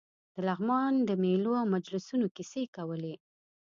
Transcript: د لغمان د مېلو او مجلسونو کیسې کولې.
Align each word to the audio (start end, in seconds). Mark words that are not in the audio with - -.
د 0.35 0.37
لغمان 0.47 0.93
د 1.07 1.09
مېلو 1.23 1.53
او 1.61 1.65
مجلسونو 1.75 2.25
کیسې 2.35 2.63
کولې. 2.75 3.15